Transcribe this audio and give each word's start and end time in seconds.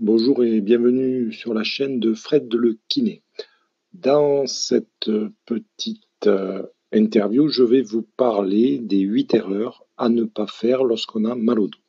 Bonjour 0.00 0.44
et 0.44 0.60
bienvenue 0.60 1.32
sur 1.32 1.54
la 1.54 1.64
chaîne 1.64 1.98
de 1.98 2.14
Fred 2.14 2.54
le 2.54 2.78
Kiné. 2.86 3.24
Dans 3.92 4.46
cette 4.46 5.10
petite 5.44 6.28
euh, 6.28 6.62
interview, 6.92 7.48
je 7.48 7.64
vais 7.64 7.82
vous 7.82 8.02
parler 8.02 8.78
des 8.78 9.00
8 9.00 9.34
erreurs 9.34 9.84
à 9.96 10.08
ne 10.08 10.22
pas 10.22 10.46
faire 10.46 10.84
lorsqu'on 10.84 11.24
a 11.24 11.34
mal 11.34 11.58
au 11.58 11.66
dos. 11.66 11.80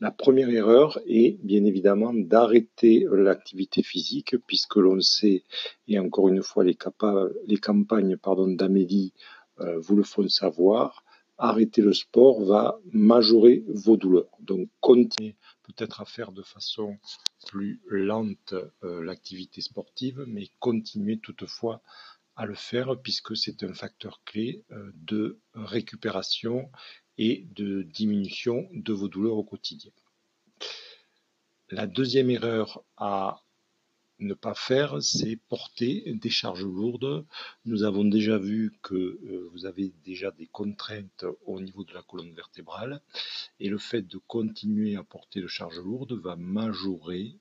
La 0.00 0.10
première 0.10 0.50
erreur 0.50 0.98
est 1.06 1.38
bien 1.44 1.64
évidemment 1.64 2.12
d'arrêter 2.12 3.06
l'activité 3.12 3.84
physique 3.84 4.34
puisque 4.48 4.74
l'on 4.74 5.00
sait, 5.00 5.44
et 5.86 6.00
encore 6.00 6.26
une 6.26 6.42
fois 6.42 6.64
les, 6.64 6.74
campagnes 6.74 8.16
d'Amélie 8.56 9.12
euh, 9.60 9.78
vous 9.78 9.94
le 9.94 10.02
font 10.02 10.22
savoir, 10.28 11.03
arrêter 11.38 11.82
le 11.82 11.92
sport 11.92 12.44
va 12.44 12.78
majorer 12.92 13.64
vos 13.68 13.96
douleurs. 13.96 14.30
Donc 14.40 14.68
continuez 14.80 15.36
peut-être 15.62 16.00
à 16.00 16.04
faire 16.04 16.32
de 16.32 16.42
façon 16.42 16.96
plus 17.46 17.80
lente 17.88 18.54
euh, 18.82 19.02
l'activité 19.04 19.60
sportive, 19.60 20.24
mais 20.26 20.48
continuez 20.60 21.18
toutefois 21.18 21.82
à 22.36 22.46
le 22.46 22.54
faire 22.54 23.00
puisque 23.00 23.36
c'est 23.36 23.62
un 23.62 23.74
facteur 23.74 24.22
clé 24.24 24.64
euh, 24.70 24.90
de 24.94 25.38
récupération 25.54 26.70
et 27.18 27.46
de 27.54 27.82
diminution 27.82 28.68
de 28.72 28.92
vos 28.92 29.08
douleurs 29.08 29.36
au 29.36 29.44
quotidien. 29.44 29.92
La 31.70 31.86
deuxième 31.86 32.30
erreur 32.30 32.84
à 32.96 33.43
ne 34.18 34.34
pas 34.34 34.54
faire, 34.54 35.02
c'est 35.02 35.36
porter 35.48 36.14
des 36.14 36.30
charges 36.30 36.64
lourdes. 36.64 37.26
Nous 37.64 37.82
avons 37.82 38.04
déjà 38.04 38.38
vu 38.38 38.78
que 38.82 38.94
euh, 38.94 39.48
vous 39.52 39.66
avez 39.66 39.92
déjà 40.04 40.30
des 40.30 40.46
contraintes 40.46 41.24
au 41.46 41.60
niveau 41.60 41.84
de 41.84 41.92
la 41.92 42.02
colonne 42.02 42.32
vertébrale 42.32 43.02
et 43.60 43.68
le 43.68 43.78
fait 43.78 44.02
de 44.02 44.18
continuer 44.18 44.96
à 44.96 45.02
porter 45.02 45.40
de 45.40 45.46
charges 45.46 45.80
lourdes 45.80 46.12
va 46.12 46.36
majorer 46.36 47.38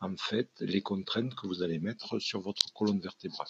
en 0.00 0.16
fait 0.16 0.50
les 0.60 0.82
contraintes 0.82 1.34
que 1.34 1.46
vous 1.46 1.62
allez 1.62 1.78
mettre 1.78 2.18
sur 2.18 2.40
votre 2.40 2.72
colonne 2.72 3.00
vertébrale. 3.00 3.48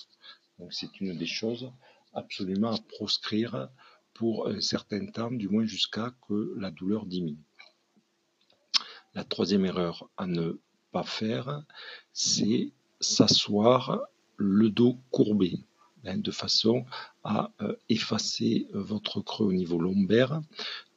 Donc 0.59 0.73
c'est 0.73 1.01
une 1.01 1.17
des 1.17 1.27
choses 1.27 1.73
absolument 2.13 2.73
à 2.73 2.79
proscrire 2.79 3.69
pour 4.15 4.49
un 4.49 4.61
certain 4.61 5.07
temps, 5.07 5.31
du 5.31 5.49
moins 5.49 5.67
jusqu'à 5.67 6.15
que 6.27 6.55
la 6.57 6.71
douleur 6.71 7.05
diminue. 7.05 7.45
La 9.15 9.25
troisième 9.25 9.67
erreur 9.67 10.11
à 10.17 10.27
ne 10.27 10.59
faire, 11.03 11.63
c'est 12.13 12.73
s'asseoir 13.01 14.01
le 14.37 14.71
dos 14.71 14.99
courbé, 15.11 15.61
hein, 16.05 16.19
de 16.19 16.31
façon 16.31 16.85
à 17.25 17.51
euh, 17.61 17.75
effacer 17.89 18.69
euh, 18.75 18.81
votre 18.81 19.21
creux 19.21 19.47
au 19.47 19.53
niveau 19.53 19.79
lombaire. 19.79 20.41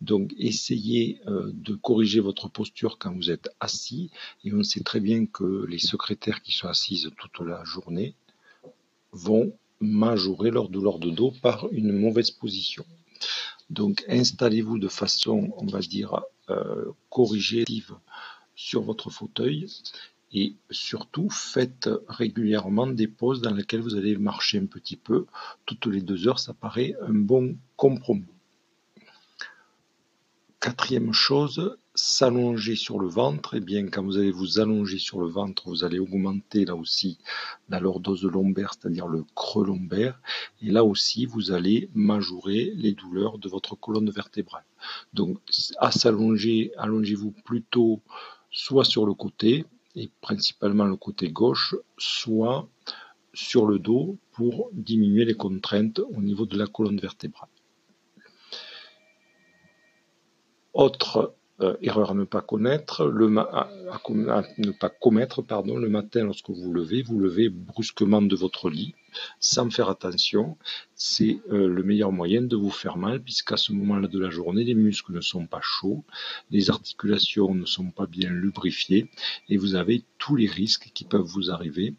Donc 0.01 0.33
essayez 0.37 1.21
euh, 1.27 1.51
de 1.53 1.75
corriger 1.75 2.19
votre 2.19 2.49
posture 2.49 2.97
quand 2.97 3.13
vous 3.13 3.31
êtes 3.31 3.49
assis. 3.59 4.11
Et 4.43 4.53
on 4.53 4.63
sait 4.63 4.83
très 4.83 4.99
bien 4.99 5.25
que 5.25 5.65
les 5.67 5.79
secrétaires 5.79 6.41
qui 6.41 6.51
sont 6.51 6.67
assises 6.67 7.09
toute 7.17 7.45
la 7.45 7.63
journée 7.63 8.15
vont 9.11 9.53
majorer 9.79 10.51
leur 10.51 10.69
douleur 10.69 10.99
de 10.99 11.09
dos 11.09 11.33
par 11.41 11.67
une 11.71 11.93
mauvaise 11.93 12.31
position. 12.31 12.85
Donc 13.69 14.03
installez-vous 14.07 14.77
de 14.77 14.87
façon, 14.87 15.53
on 15.57 15.65
va 15.65 15.79
dire, 15.79 16.21
corrigée 17.09 17.63
sur 18.59 18.81
votre 18.81 19.09
fauteuil 19.09 19.67
et 20.33 20.53
surtout 20.69 21.29
faites 21.29 21.89
régulièrement 22.09 22.87
des 22.87 23.07
pauses 23.07 23.41
dans 23.41 23.53
lesquelles 23.53 23.79
vous 23.79 23.95
allez 23.95 24.17
marcher 24.17 24.59
un 24.59 24.65
petit 24.65 24.97
peu. 24.97 25.25
Toutes 25.65 25.85
les 25.85 26.01
deux 26.01 26.27
heures, 26.27 26.39
ça 26.39 26.53
paraît 26.53 26.93
un 27.01 27.13
bon 27.13 27.55
compromis. 27.77 28.25
Quatrième 30.59 31.13
chose, 31.13 31.77
s'allonger 31.95 32.75
sur 32.75 32.99
le 32.99 33.07
ventre. 33.07 33.53
Et 33.53 33.57
eh 33.57 33.61
bien, 33.61 33.87
quand 33.87 34.03
vous 34.03 34.17
allez 34.17 34.31
vous 34.31 34.59
allonger 34.59 34.99
sur 34.99 35.21
le 35.21 35.27
ventre, 35.27 35.69
vous 35.69 35.85
allez 35.85 35.99
augmenter 35.99 36.65
là 36.65 36.75
aussi 36.75 37.17
la 37.69 37.79
lordose 37.79 38.25
lombaire, 38.25 38.73
c'est-à-dire 38.73 39.07
le 39.07 39.23
creux 39.35 39.65
lombaire. 39.65 40.19
Et 40.61 40.69
là 40.69 40.83
aussi, 40.83 41.25
vous 41.25 41.53
allez 41.53 41.89
majorer 41.93 42.73
les 42.75 42.91
douleurs 42.91 43.37
de 43.37 43.47
votre 43.47 43.75
colonne 43.75 44.09
vertébrale. 44.09 44.65
Donc, 45.13 45.39
à 45.77 45.91
s'allonger, 45.91 46.73
allongez-vous 46.77 47.31
plutôt 47.45 48.01
soit 48.51 48.85
sur 48.85 49.05
le 49.05 49.13
côté, 49.13 49.65
et 49.95 50.09
principalement 50.21 50.85
le 50.85 50.95
côté 50.95 51.31
gauche, 51.31 51.75
soit 51.97 52.67
sur 53.33 53.65
le 53.65 53.79
dos 53.79 54.17
pour 54.31 54.69
diminuer 54.73 55.25
les 55.25 55.35
contraintes 55.35 55.99
au 55.99 56.21
niveau 56.21 56.45
de 56.45 56.57
la 56.57 56.67
colonne 56.67 56.99
vertébrale. 56.99 57.49
Euh, 61.61 61.75
erreur 61.81 62.11
à 62.11 62.13
ne 62.13 62.23
pas 62.23 62.41
connaître, 62.41 63.05
le 63.05 63.27
ne 63.29 64.71
pas 64.71 64.89
commettre, 64.89 65.41
pardon, 65.41 65.77
le 65.77 65.89
matin 65.89 66.23
lorsque 66.23 66.49
vous 66.49 66.71
levez, 66.71 67.01
vous 67.01 67.19
levez 67.19 67.49
brusquement 67.49 68.21
de 68.21 68.35
votre 68.35 68.69
lit, 68.69 68.95
sans 69.39 69.69
faire 69.69 69.89
attention, 69.89 70.57
c'est 70.95 71.39
euh, 71.51 71.67
le 71.67 71.83
meilleur 71.83 72.11
moyen 72.11 72.41
de 72.41 72.55
vous 72.55 72.69
faire 72.69 72.97
mal, 72.97 73.21
puisqu'à 73.21 73.57
ce 73.57 73.73
moment-là 73.73 74.07
de 74.07 74.19
la 74.19 74.29
journée, 74.29 74.63
les 74.63 74.75
muscles 74.75 75.13
ne 75.13 75.21
sont 75.21 75.47
pas 75.47 75.61
chauds, 75.61 76.03
les 76.49 76.69
articulations 76.69 77.53
ne 77.53 77.65
sont 77.65 77.91
pas 77.91 78.05
bien 78.05 78.29
lubrifiées, 78.29 79.09
et 79.49 79.57
vous 79.57 79.75
avez 79.75 80.03
tous 80.17 80.35
les 80.35 80.47
risques 80.47 80.91
qui 80.93 81.03
peuvent 81.03 81.21
vous 81.21 81.51
arriver 81.51 81.93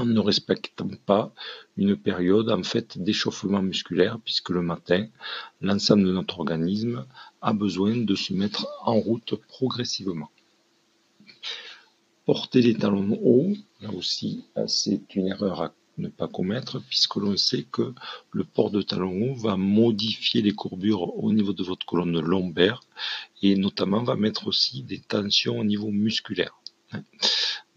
en 0.00 0.06
ne 0.06 0.20
respectant 0.20 0.88
pas 1.06 1.32
une 1.76 1.96
période 1.96 2.50
en 2.50 2.62
fait 2.62 2.98
d'échauffement 2.98 3.62
musculaire 3.62 4.18
puisque 4.24 4.50
le 4.50 4.62
matin, 4.62 5.06
l'ensemble 5.60 6.04
de 6.04 6.12
notre 6.12 6.38
organisme 6.40 7.06
a 7.42 7.52
besoin 7.52 7.96
de 7.96 8.14
se 8.14 8.32
mettre 8.32 8.66
en 8.82 8.98
route 8.98 9.34
progressivement. 9.48 10.30
Porter 12.26 12.62
les 12.62 12.74
talons 12.74 13.18
hauts, 13.22 13.54
là 13.80 13.90
aussi, 13.90 14.44
c'est 14.66 15.14
une 15.14 15.28
erreur 15.28 15.62
à 15.62 15.74
ne 15.96 16.08
pas 16.08 16.28
commettre 16.28 16.80
puisque 16.80 17.16
l'on 17.16 17.36
sait 17.36 17.64
que 17.64 17.92
le 18.30 18.44
port 18.44 18.70
de 18.70 18.82
talons 18.82 19.30
hauts 19.30 19.34
va 19.34 19.56
modifier 19.56 20.42
les 20.42 20.52
courbures 20.52 21.16
au 21.24 21.32
niveau 21.32 21.52
de 21.52 21.64
votre 21.64 21.86
colonne 21.86 22.20
lombaire 22.20 22.80
et 23.42 23.56
notamment 23.56 24.02
va 24.02 24.14
mettre 24.14 24.46
aussi 24.46 24.82
des 24.82 25.00
tensions 25.00 25.58
au 25.58 25.64
niveau 25.64 25.90
musculaire. 25.90 26.60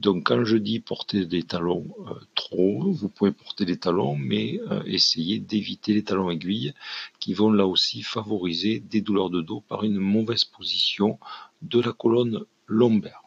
Donc 0.01 0.25
quand 0.25 0.43
je 0.45 0.57
dis 0.57 0.79
porter 0.79 1.27
des 1.27 1.43
talons 1.43 1.85
euh, 2.07 2.15
trop, 2.33 2.91
vous 2.91 3.07
pouvez 3.07 3.31
porter 3.31 3.65
des 3.65 3.77
talons, 3.77 4.15
mais 4.15 4.59
euh, 4.71 4.81
essayez 4.87 5.37
d'éviter 5.37 5.93
les 5.93 6.03
talons 6.03 6.31
aiguilles 6.31 6.73
qui 7.19 7.35
vont 7.35 7.51
là 7.51 7.67
aussi 7.67 8.01
favoriser 8.01 8.79
des 8.79 9.01
douleurs 9.01 9.29
de 9.29 9.41
dos 9.41 9.61
par 9.61 9.83
une 9.83 9.99
mauvaise 9.99 10.43
position 10.43 11.19
de 11.61 11.79
la 11.79 11.93
colonne 11.93 12.45
lombaire. 12.65 13.21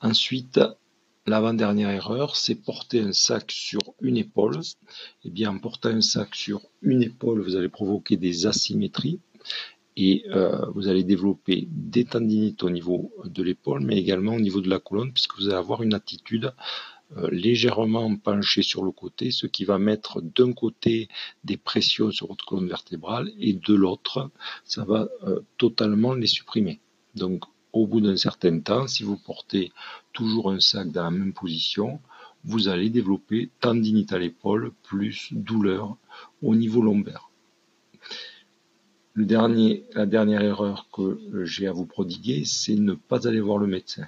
Ensuite, 0.00 0.58
l'avant-dernière 1.26 1.90
erreur, 1.90 2.34
c'est 2.34 2.56
porter 2.56 3.00
un 3.00 3.12
sac 3.12 3.52
sur 3.52 3.82
une 4.00 4.16
épaule. 4.16 4.58
Eh 5.24 5.30
bien, 5.30 5.50
en 5.50 5.58
portant 5.60 5.90
un 5.90 6.00
sac 6.00 6.34
sur 6.34 6.60
une 6.82 7.04
épaule, 7.04 7.40
vous 7.40 7.54
allez 7.54 7.68
provoquer 7.68 8.16
des 8.16 8.46
asymétries 8.46 9.20
et 9.98 10.24
euh, 10.30 10.64
vous 10.74 10.86
allez 10.86 11.02
développer 11.02 11.66
des 11.72 12.04
tendinites 12.04 12.62
au 12.62 12.70
niveau 12.70 13.12
de 13.24 13.42
l'épaule, 13.42 13.80
mais 13.80 13.98
également 13.98 14.36
au 14.36 14.40
niveau 14.40 14.60
de 14.60 14.70
la 14.70 14.78
colonne, 14.78 15.12
puisque 15.12 15.36
vous 15.36 15.48
allez 15.48 15.56
avoir 15.56 15.82
une 15.82 15.92
attitude 15.92 16.52
euh, 17.16 17.28
légèrement 17.32 18.14
penchée 18.16 18.62
sur 18.62 18.84
le 18.84 18.92
côté, 18.92 19.32
ce 19.32 19.48
qui 19.48 19.64
va 19.64 19.78
mettre 19.78 20.22
d'un 20.22 20.52
côté 20.52 21.08
des 21.42 21.56
pressions 21.56 22.12
sur 22.12 22.28
votre 22.28 22.44
colonne 22.44 22.68
vertébrale 22.68 23.32
et 23.40 23.54
de 23.54 23.74
l'autre, 23.74 24.30
ça 24.64 24.84
va 24.84 25.08
euh, 25.26 25.40
totalement 25.56 26.14
les 26.14 26.28
supprimer. 26.28 26.78
Donc, 27.16 27.42
au 27.72 27.88
bout 27.88 28.00
d'un 28.00 28.16
certain 28.16 28.60
temps, 28.60 28.86
si 28.86 29.02
vous 29.02 29.16
portez 29.16 29.72
toujours 30.12 30.52
un 30.52 30.60
sac 30.60 30.92
dans 30.92 31.02
la 31.02 31.10
même 31.10 31.32
position, 31.32 32.00
vous 32.44 32.68
allez 32.68 32.88
développer 32.88 33.50
tendinite 33.60 34.12
à 34.12 34.18
l'épaule 34.18 34.70
plus 34.84 35.28
douleur 35.32 35.96
au 36.40 36.54
niveau 36.54 36.82
lombaire 36.82 37.28
la 39.18 40.06
dernière 40.06 40.42
erreur 40.42 40.88
que 40.92 41.18
j'ai 41.44 41.66
à 41.66 41.72
vous 41.72 41.86
prodiguer, 41.86 42.44
c'est 42.44 42.76
ne 42.76 42.94
pas 42.94 43.26
aller 43.26 43.40
voir 43.40 43.58
le 43.58 43.66
médecin. 43.66 44.06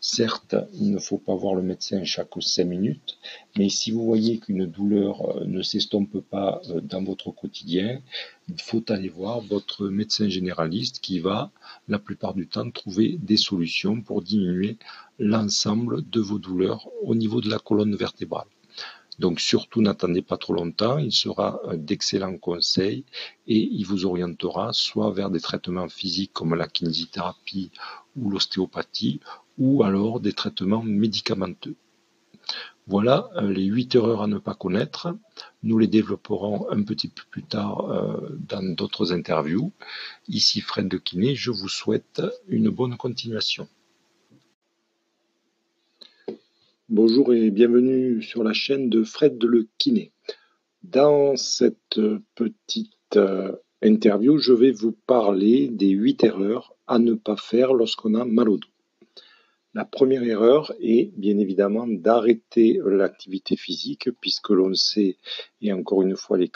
Certes, 0.00 0.56
il 0.74 0.92
ne 0.92 0.98
faut 0.98 1.18
pas 1.18 1.34
voir 1.34 1.54
le 1.54 1.62
médecin 1.62 2.02
chaque 2.04 2.30
5 2.40 2.64
minutes, 2.64 3.18
mais 3.56 3.68
si 3.68 3.90
vous 3.90 4.04
voyez 4.04 4.38
qu'une 4.38 4.66
douleur 4.66 5.20
euh, 5.22 5.44
ne 5.44 5.62
s'estompe 5.62 6.20
pas 6.20 6.60
euh, 6.70 6.80
dans 6.80 7.04
votre 7.04 7.30
quotidien, 7.30 8.00
il 8.48 8.60
faut 8.60 8.82
aller 8.88 9.10
voir 9.10 9.40
votre 9.40 9.88
médecin 9.88 10.28
généraliste 10.28 11.00
qui 11.00 11.20
va, 11.20 11.50
la 11.86 11.98
plupart 11.98 12.34
du 12.34 12.48
temps, 12.48 12.70
trouver 12.70 13.18
des 13.20 13.36
solutions 13.36 14.00
pour 14.00 14.22
diminuer 14.22 14.76
l'ensemble 15.18 16.08
de 16.08 16.20
vos 16.20 16.38
douleurs 16.38 16.88
au 17.02 17.14
niveau 17.14 17.40
de 17.40 17.50
la 17.50 17.58
colonne 17.58 17.94
vertébrale. 17.94 18.48
Donc 19.18 19.40
surtout 19.40 19.80
n'attendez 19.80 20.22
pas 20.22 20.36
trop 20.36 20.52
longtemps, 20.52 20.98
il 20.98 21.12
sera 21.12 21.60
d'excellents 21.74 22.38
conseils 22.38 23.04
et 23.46 23.58
il 23.58 23.84
vous 23.84 24.04
orientera 24.04 24.72
soit 24.72 25.10
vers 25.10 25.30
des 25.30 25.40
traitements 25.40 25.88
physiques 25.88 26.32
comme 26.32 26.54
la 26.54 26.68
kinésithérapie 26.68 27.70
ou 28.16 28.30
l'ostéopathie 28.30 29.20
ou 29.58 29.82
alors 29.82 30.20
des 30.20 30.32
traitements 30.32 30.82
médicamenteux. 30.82 31.76
Voilà 32.88 33.30
euh, 33.36 33.52
les 33.52 33.64
8 33.64 33.96
erreurs 33.96 34.22
à 34.22 34.26
ne 34.28 34.38
pas 34.38 34.54
connaître. 34.54 35.16
Nous 35.64 35.78
les 35.78 35.88
développerons 35.88 36.70
un 36.70 36.82
petit 36.84 37.08
peu 37.08 37.22
plus 37.30 37.42
tard 37.42 37.90
euh, 37.90 38.38
dans 38.48 38.62
d'autres 38.74 39.12
interviews. 39.12 39.72
Ici 40.28 40.60
Fred 40.60 40.86
de 40.86 40.96
Kiné, 40.96 41.34
je 41.34 41.50
vous 41.50 41.68
souhaite 41.68 42.22
une 42.46 42.70
bonne 42.70 42.96
continuation. 42.96 43.68
Bonjour 46.88 47.34
et 47.34 47.50
bienvenue 47.50 48.22
sur 48.22 48.44
la 48.44 48.52
chaîne 48.52 48.88
de 48.88 49.02
Fred 49.02 49.42
le 49.42 49.66
Kiné. 49.76 50.12
Dans 50.84 51.34
cette 51.34 52.00
petite 52.36 53.16
euh, 53.16 53.56
interview, 53.82 54.38
je 54.38 54.52
vais 54.52 54.70
vous 54.70 54.92
parler 54.92 55.66
des 55.66 55.88
8 55.88 56.22
erreurs 56.22 56.76
à 56.86 57.00
ne 57.00 57.14
pas 57.14 57.34
faire 57.34 57.74
lorsqu'on 57.74 58.14
a 58.14 58.24
mal 58.24 58.48
au 58.48 58.58
dos. 58.58 58.68
La 59.74 59.84
première 59.84 60.22
erreur 60.22 60.72
est 60.80 61.10
bien 61.16 61.38
évidemment 61.38 61.88
d'arrêter 61.88 62.78
l'activité 62.86 63.56
physique 63.56 64.08
puisque 64.20 64.50
l'on 64.50 64.72
sait, 64.72 65.16
et 65.60 65.72
encore 65.72 66.02
une 66.02 66.14
fois 66.14 66.38
les, 66.38 66.48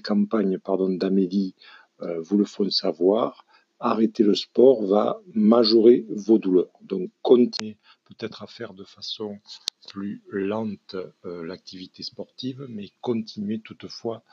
campagnes 0.00 0.58
d'Amélie 0.98 1.54
euh, 2.02 2.20
vous 2.22 2.38
le 2.38 2.44
font 2.44 2.68
savoir, 2.70 3.46
arrêter 3.78 4.24
le 4.24 4.34
sport 4.34 4.84
va 4.84 5.22
majorer 5.32 6.06
vos 6.08 6.38
douleurs. 6.38 6.72
Donc 6.82 7.10
continuez 7.22 7.76
peut-être 8.04 8.42
à 8.42 8.46
faire 8.46 8.74
de 8.74 8.84
façon 8.84 9.40
plus 9.88 10.22
lente 10.28 10.96
euh, 11.24 11.44
l'activité 11.44 12.02
sportive, 12.02 12.66
mais 12.68 12.90
continuez 13.00 13.60
toutefois 13.60 14.24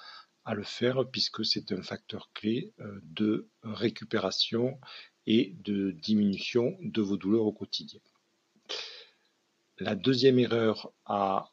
à 0.46 0.54
le 0.54 0.64
faire 0.64 1.10
puisque 1.10 1.46
c'est 1.46 1.72
un 1.72 1.82
facteur 1.82 2.32
clé 2.34 2.74
euh, 2.80 3.00
de 3.04 3.48
récupération 3.64 4.80
et 5.28 5.56
de 5.60 5.92
diminution 5.92 6.78
de 6.82 7.02
vos 7.02 7.18
douleurs 7.18 7.46
au 7.46 7.54
quotidien. 7.54 8.00
La 9.78 9.96
deuxième 9.96 10.40
erreur 10.40 10.92
à 11.06 11.52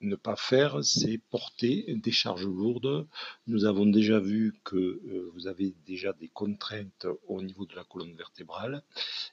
ne 0.00 0.16
pas 0.16 0.36
faire, 0.36 0.84
c'est 0.84 1.18
porter 1.18 1.94
des 1.96 2.10
charges 2.10 2.46
lourdes. 2.46 3.06
Nous 3.46 3.64
avons 3.64 3.86
déjà 3.86 4.20
vu 4.20 4.54
que 4.64 4.76
euh, 4.76 5.30
vous 5.34 5.46
avez 5.46 5.74
déjà 5.86 6.12
des 6.12 6.28
contraintes 6.28 7.06
au 7.26 7.42
niveau 7.42 7.64
de 7.66 7.74
la 7.74 7.84
colonne 7.84 8.14
vertébrale 8.14 8.82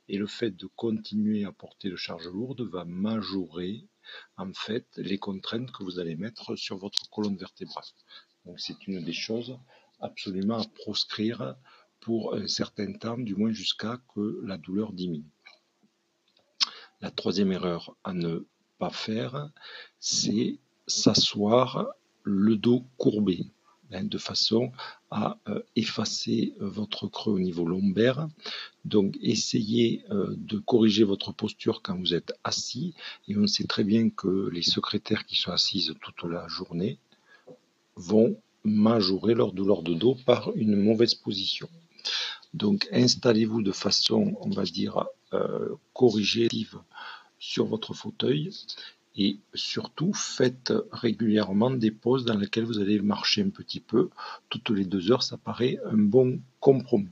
et 0.07 0.17
le 0.17 0.27
fait 0.27 0.51
de 0.51 0.67
continuer 0.67 1.45
à 1.45 1.51
porter 1.51 1.89
de 1.89 1.95
charges 1.95 2.27
lourdes 2.27 2.61
va 2.61 2.85
majorer 2.85 3.85
en 4.37 4.53
fait 4.53 4.87
les 4.97 5.17
contraintes 5.17 5.71
que 5.71 5.83
vous 5.83 5.99
allez 5.99 6.15
mettre 6.15 6.55
sur 6.55 6.77
votre 6.77 7.09
colonne 7.09 7.37
vertébrale. 7.37 7.85
Donc 8.45 8.59
c'est 8.59 8.87
une 8.87 9.03
des 9.03 9.13
choses 9.13 9.57
absolument 9.99 10.59
à 10.59 10.67
proscrire 10.67 11.55
pour 11.99 12.33
un 12.33 12.47
certain 12.47 12.91
temps, 12.93 13.17
du 13.17 13.35
moins 13.35 13.51
jusqu'à 13.51 14.01
que 14.13 14.41
la 14.43 14.57
douleur 14.57 14.91
diminue. 14.91 15.29
La 16.99 17.11
troisième 17.11 17.51
erreur 17.51 17.95
à 18.03 18.13
ne 18.13 18.45
faire, 18.89 19.49
c'est 19.99 20.57
s'asseoir 20.87 21.87
le 22.23 22.55
dos 22.55 22.83
courbé, 22.97 23.45
hein, 23.91 24.03
de 24.03 24.17
façon 24.17 24.71
à 25.09 25.37
euh, 25.47 25.61
effacer 25.75 26.53
votre 26.59 27.07
creux 27.07 27.33
au 27.33 27.39
niveau 27.39 27.65
lombaire. 27.65 28.27
Donc 28.85 29.17
essayez 29.21 30.03
euh, 30.11 30.33
de 30.37 30.57
corriger 30.57 31.03
votre 31.03 31.33
posture 31.33 31.81
quand 31.81 31.97
vous 31.97 32.13
êtes 32.13 32.33
assis. 32.43 32.93
Et 33.27 33.37
on 33.37 33.47
sait 33.47 33.65
très 33.65 33.83
bien 33.83 34.09
que 34.09 34.49
les 34.49 34.63
secrétaires 34.63 35.25
qui 35.25 35.35
sont 35.35 35.51
assises 35.51 35.93
toute 36.01 36.29
la 36.29 36.47
journée 36.47 36.97
vont 37.95 38.37
majorer 38.63 39.33
leur 39.33 39.53
douleur 39.53 39.81
de 39.81 39.93
dos 39.93 40.15
par 40.25 40.51
une 40.55 40.75
mauvaise 40.75 41.15
position. 41.15 41.69
Donc 42.53 42.87
installez-vous 42.91 43.61
de 43.61 43.71
façon, 43.71 44.37
on 44.41 44.49
va 44.49 44.63
dire, 44.63 45.05
euh, 45.33 45.75
corrigée 45.93 46.47
sur 47.41 47.65
votre 47.65 47.93
fauteuil 47.93 48.51
et 49.17 49.39
surtout 49.55 50.13
faites 50.13 50.71
régulièrement 50.91 51.71
des 51.71 51.91
pauses 51.91 52.23
dans 52.23 52.37
lesquelles 52.37 52.65
vous 52.65 52.79
allez 52.79 53.01
marcher 53.01 53.41
un 53.41 53.49
petit 53.49 53.81
peu. 53.81 54.09
Toutes 54.47 54.69
les 54.69 54.85
deux 54.85 55.11
heures, 55.11 55.23
ça 55.23 55.37
paraît 55.37 55.79
un 55.91 55.97
bon 55.97 56.39
compromis. 56.59 57.09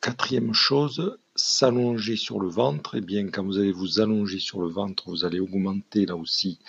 Quatrième 0.00 0.54
chose, 0.54 1.18
s'allonger 1.34 2.14
sur 2.14 2.40
le 2.40 2.48
ventre. 2.48 2.94
Et 2.94 2.98
eh 2.98 3.00
bien, 3.00 3.28
quand 3.28 3.44
vous 3.44 3.58
allez 3.58 3.72
vous 3.72 4.00
allonger 4.00 4.38
sur 4.38 4.60
le 4.60 4.68
ventre, 4.68 5.10
vous 5.10 5.24
allez 5.24 5.40
augmenter 5.40 6.06
là 6.06 6.16
aussi 6.16 6.60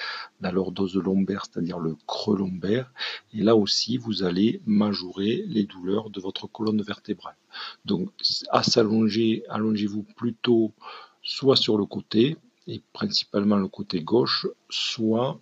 la 0.42 0.52
lordose 0.52 0.96
lombaire, 0.96 1.46
c'est-à-dire 1.46 1.80
le 1.80 1.96
creux 2.08 2.38
lombaire. 2.38 2.92
Et 3.34 3.44
là 3.44 3.56
aussi, 3.56 3.98
vous 3.98 4.24
allez 4.24 4.62
majorer 4.66 5.44
les 5.48 5.64
douleurs 5.64 6.10
de 6.10 6.20
votre 6.20 6.48
colonne 6.48 6.82
vertébrale. 6.82 7.38
Donc, 7.86 8.10
à 8.50 8.64
s'allonger, 8.64 9.44
allongez-vous 9.48 10.04
plutôt 10.18 10.74
soit 11.22 11.56
sur 11.56 11.78
le 11.78 11.86
côté, 11.86 12.38
et 12.68 12.82
principalement 12.94 13.58
le 13.58 13.68
côté 13.68 14.02
gauche, 14.02 14.48
soit 14.70 15.40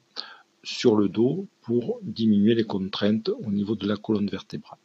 sur 0.63 0.95
le 0.95 1.09
dos 1.09 1.47
pour 1.61 1.99
diminuer 2.01 2.55
les 2.55 2.63
contraintes 2.63 3.29
au 3.29 3.51
niveau 3.51 3.75
de 3.75 3.87
la 3.87 3.97
colonne 3.97 4.29
vertébrale. 4.29 4.79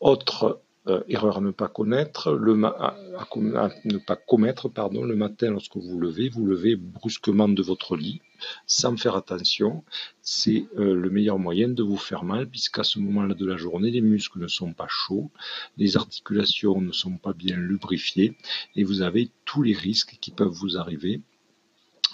Autre 0.00 0.60
euh, 0.86 1.02
erreur 1.08 1.38
à 1.38 1.40
ne 1.40 1.50
pas 1.50 1.68
connaître, 1.68 2.32
le 2.32 2.54
ne 2.54 3.98
pas 3.98 4.16
commettre, 4.16 4.68
pardon, 4.68 5.04
le 5.04 5.16
matin 5.16 5.50
lorsque 5.50 5.76
vous 5.76 5.98
levez, 5.98 6.28
vous 6.28 6.44
levez 6.44 6.76
brusquement 6.76 7.48
de 7.48 7.62
votre 7.62 7.96
lit 7.96 8.20
sans 8.66 8.96
faire 8.96 9.16
attention, 9.16 9.84
c'est 10.20 10.66
euh, 10.78 10.94
le 10.94 11.10
meilleur 11.10 11.38
moyen 11.38 11.68
de 11.68 11.82
vous 11.82 11.96
faire 11.96 12.24
mal 12.24 12.48
puisqu'à 12.48 12.84
ce 12.84 12.98
moment-là 12.98 13.34
de 13.34 13.46
la 13.46 13.56
journée, 13.56 13.90
les 13.90 14.00
muscles 14.00 14.40
ne 14.40 14.48
sont 14.48 14.72
pas 14.72 14.88
chauds, 14.88 15.30
les 15.76 15.96
articulations 15.96 16.80
ne 16.80 16.92
sont 16.92 17.16
pas 17.16 17.32
bien 17.32 17.56
lubrifiées 17.56 18.36
et 18.76 18.84
vous 18.84 19.02
avez 19.02 19.30
tous 19.44 19.62
les 19.62 19.74
risques 19.74 20.18
qui 20.20 20.30
peuvent 20.30 20.48
vous 20.48 20.76
arriver 20.76 21.22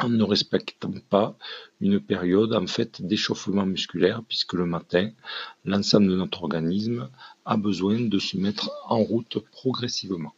ne 0.08 0.22
respectant 0.22 0.92
pas 1.08 1.36
une 1.80 2.00
période 2.00 2.54
en 2.54 2.66
fait 2.66 3.02
d'échauffement 3.02 3.66
musculaire 3.66 4.22
puisque 4.26 4.54
le 4.54 4.66
matin, 4.66 5.10
l'ensemble 5.64 6.08
de 6.08 6.16
notre 6.16 6.42
organisme 6.42 7.08
a 7.44 7.56
besoin 7.56 8.00
de 8.00 8.18
se 8.18 8.36
mettre 8.36 8.70
en 8.86 8.98
route 8.98 9.38
progressivement. 9.52 10.34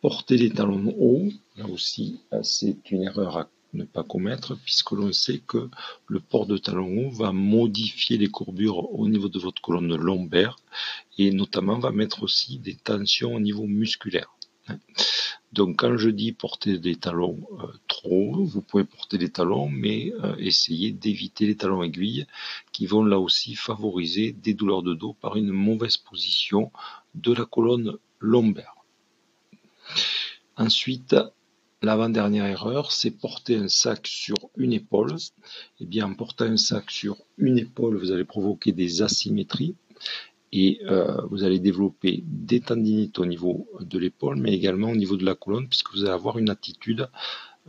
Porter 0.00 0.36
les 0.36 0.50
talons 0.50 0.94
hauts, 0.98 1.28
là 1.56 1.66
aussi, 1.66 2.20
c'est 2.42 2.90
une 2.90 3.04
erreur 3.04 3.36
à 3.36 3.48
ne 3.72 3.84
pas 3.84 4.02
commettre 4.02 4.56
puisque 4.56 4.92
l'on 4.92 5.12
sait 5.12 5.38
que 5.38 5.70
le 6.08 6.20
port 6.20 6.46
de 6.46 6.58
talons 6.58 7.06
hauts 7.06 7.10
va 7.10 7.32
modifier 7.32 8.18
les 8.18 8.28
courbures 8.28 8.92
au 8.92 9.08
niveau 9.08 9.28
de 9.28 9.38
votre 9.38 9.62
colonne 9.62 9.94
lombaire 9.96 10.56
et 11.18 11.30
notamment 11.30 11.78
va 11.78 11.90
mettre 11.90 12.22
aussi 12.22 12.58
des 12.58 12.74
tensions 12.74 13.34
au 13.34 13.40
niveau 13.40 13.66
musculaire. 13.66 14.34
Donc 15.52 15.80
quand 15.80 15.96
je 15.96 16.08
dis 16.08 16.32
porter 16.32 16.78
des 16.78 16.96
talons 16.96 17.46
euh, 17.60 17.66
trop 17.88 18.44
vous 18.44 18.62
pouvez 18.62 18.84
porter 18.84 19.18
des 19.18 19.30
talons, 19.30 19.68
mais 19.68 20.12
euh, 20.22 20.34
essayez 20.38 20.92
d'éviter 20.92 21.46
les 21.46 21.56
talons 21.56 21.82
aiguilles 21.82 22.26
qui 22.72 22.86
vont 22.86 23.04
là 23.04 23.18
aussi 23.18 23.54
favoriser 23.54 24.32
des 24.32 24.54
douleurs 24.54 24.82
de 24.82 24.94
dos 24.94 25.14
par 25.20 25.36
une 25.36 25.50
mauvaise 25.50 25.96
position 25.98 26.70
de 27.14 27.32
la 27.32 27.44
colonne 27.44 27.98
lombaire. 28.18 28.74
Ensuite, 30.56 31.16
l'avant-dernière 31.82 32.46
erreur, 32.46 32.92
c'est 32.92 33.10
porter 33.10 33.56
un 33.56 33.68
sac 33.68 34.06
sur 34.06 34.36
une 34.56 34.72
épaule. 34.72 35.16
Eh 35.80 35.86
bien, 35.86 36.06
en 36.06 36.14
portant 36.14 36.44
un 36.44 36.56
sac 36.56 36.90
sur 36.90 37.16
une 37.36 37.58
épaule, 37.58 37.96
vous 37.96 38.12
allez 38.12 38.24
provoquer 38.24 38.72
des 38.72 39.02
asymétries 39.02 39.74
et 40.52 40.80
euh, 40.84 41.22
vous 41.30 41.44
allez 41.44 41.58
développer 41.58 42.22
des 42.26 42.60
tendinites 42.60 43.18
au 43.18 43.26
niveau 43.26 43.68
de 43.80 43.98
l'épaule, 43.98 44.36
mais 44.36 44.52
également 44.52 44.90
au 44.90 44.96
niveau 44.96 45.16
de 45.16 45.24
la 45.24 45.34
colonne, 45.34 45.68
puisque 45.68 45.92
vous 45.92 46.02
allez 46.02 46.12
avoir 46.12 46.38
une 46.38 46.50
attitude 46.50 47.08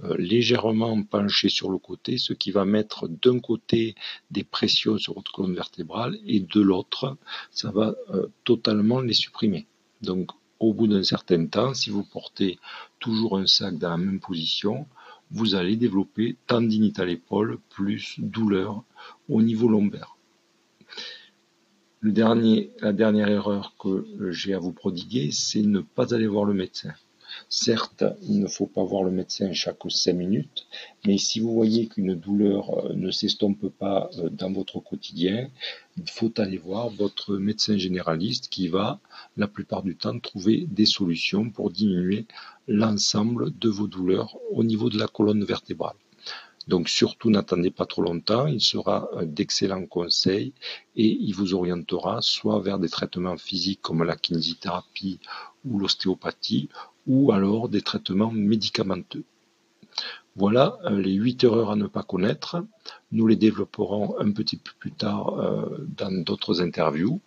euh, 0.04 0.16
légèrement 0.18 1.02
penchée 1.04 1.50
sur 1.50 1.70
le 1.70 1.78
côté, 1.78 2.18
ce 2.18 2.34
qui 2.34 2.52
va 2.52 2.66
mettre 2.66 3.08
d'un 3.08 3.40
côté 3.40 3.96
des 4.32 4.44
pressions 4.44 4.98
sur 4.98 5.14
votre 5.14 5.32
colonne 5.32 5.56
vertébrale 5.56 6.18
et 6.26 6.42
de 6.42 6.62
l'autre, 6.62 7.16
ça 7.52 7.72
va 7.72 7.96
euh, 8.10 8.28
totalement 8.44 9.00
les 9.00 9.14
supprimer. 9.14 9.66
Donc, 10.02 10.32
au 10.60 10.74
bout 10.74 10.88
d'un 10.88 11.04
certain 11.04 11.46
temps, 11.46 11.74
si 11.74 11.90
vous 11.90 12.04
portez 12.04 12.58
toujours 13.00 13.38
un 13.38 13.48
sac 13.48 13.78
dans 13.78 13.92
la 13.92 13.98
même 13.98 14.20
position, 14.20 14.88
vous 15.32 15.56
allez 15.56 15.78
développer 15.78 16.38
tendinite 16.48 17.00
à 17.00 17.06
l'épaule 17.06 17.60
plus 17.70 18.16
douleur 18.18 18.84
au 19.30 19.42
niveau 19.42 19.68
lombaire 19.70 20.18
la 22.04 22.94
dernière 22.94 23.30
erreur 23.30 23.76
que 23.80 24.06
j'ai 24.32 24.54
à 24.54 24.60
vous 24.60 24.74
prodiguer, 24.74 25.32
c'est 25.32 25.62
ne 25.62 25.80
pas 25.80 26.14
aller 26.14 26.28
voir 26.28 26.44
le 26.44 26.54
médecin. 26.54 26.94
Certes, 27.50 28.04
il 28.24 28.42
ne 28.42 28.48
faut 28.48 28.68
pas 28.68 28.84
voir 28.84 29.04
le 29.04 29.12
médecin 29.12 29.54
chaque 29.54 29.80
5 29.88 30.14
minutes, 30.14 30.68
mais 31.06 31.18
si 31.18 31.40
vous 31.40 31.54
voyez 31.54 31.88
qu'une 31.88 32.14
douleur 32.14 32.70
euh, 32.72 32.94
ne 32.94 33.10
s'estompe 33.10 33.70
pas 33.70 34.10
euh, 34.20 34.30
dans 34.30 34.52
votre 34.52 34.80
quotidien, 34.80 35.50
il 35.98 36.10
faut 36.10 36.32
aller 36.38 36.58
voir 36.58 36.90
votre 36.90 37.38
médecin 37.38 37.78
généraliste 37.78 38.50
qui 38.50 38.68
va, 38.68 39.00
la 39.38 39.48
plupart 39.48 39.82
du 39.82 39.96
temps, 39.96 40.20
trouver 40.20 40.68
des 40.70 40.86
solutions 40.86 41.50
pour 41.50 41.72
diminuer 41.72 42.26
l'ensemble 42.68 43.58
de 43.58 43.70
vos 43.70 43.88
douleurs 43.88 44.38
au 44.52 44.64
niveau 44.64 44.90
de 44.90 45.00
la 45.00 45.08
colonne 45.08 45.44
vertébrale. 45.44 45.96
Donc 46.68 46.90
surtout 46.90 47.30
n'attendez 47.30 47.72
pas 47.72 47.86
trop 47.86 48.02
longtemps, 48.02 48.48
il 48.48 48.62
sera 48.62 49.10
d'excellents 49.24 49.86
conseils 49.86 50.54
et 50.96 51.08
il 51.08 51.34
vous 51.34 51.54
orientera 51.54 52.22
soit 52.22 52.60
vers 52.62 52.80
des 52.80 52.90
traitements 52.90 53.38
physiques 53.38 53.82
comme 53.82 54.04
la 54.04 54.16
kinésithérapie 54.16 55.20
ou 55.66 55.80
l'ostéopathie 55.80 56.70
ou 57.08 57.32
alors 57.32 57.70
des 57.70 57.82
traitements 57.82 58.32
médicamenteux. 58.32 59.26
Voilà 60.36 60.80
euh, 60.86 61.00
les 61.00 61.14
8 61.14 61.44
erreurs 61.44 61.72
à 61.72 61.76
ne 61.76 61.86
pas 61.86 62.02
connaître. 62.02 62.66
Nous 63.12 63.28
les 63.28 63.36
développerons 63.36 64.20
un 64.20 64.32
petit 64.32 64.58
peu 64.58 64.72
plus 64.80 64.92
tard 64.92 65.40
euh, 65.40 65.86
dans 65.96 66.24
d'autres 66.24 66.62
interviews. 66.62 67.22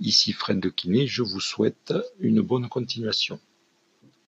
Ici 0.00 0.32
Fred 0.32 0.60
de 0.60 0.70
Kiné, 0.70 1.06
je 1.06 1.22
vous 1.22 1.40
souhaite 1.40 1.92
une 2.18 2.40
bonne 2.40 2.68
continuation. 2.68 3.38